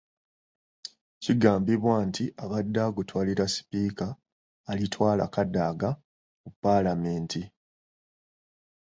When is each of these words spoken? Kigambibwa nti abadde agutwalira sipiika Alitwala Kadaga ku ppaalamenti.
Kigambibwa 1.21 1.95
nti 2.07 2.23
abadde 2.43 2.79
agutwalira 2.87 3.45
sipiika 3.53 4.07
Alitwala 4.71 5.25
Kadaga 5.33 5.89
ku 6.41 6.47
ppaalamenti. 6.53 7.43